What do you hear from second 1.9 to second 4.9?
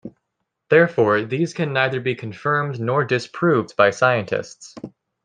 be confirmed nor disproved by scientists.